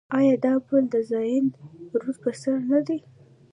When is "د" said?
0.93-0.95